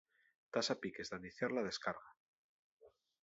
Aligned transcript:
Tas 0.55 0.69
a 0.73 0.75
piques 0.85 1.11
d'aniciar 1.11 1.51
la 1.57 1.65
descarga. 1.69 2.13